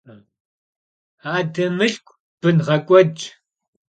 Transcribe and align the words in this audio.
Ade 1.35 1.65
mılhku 1.77 2.11
bınğek'uedş. 2.41 3.21